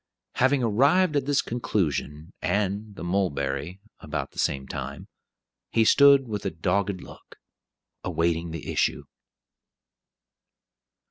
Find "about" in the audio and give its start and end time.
3.99-4.31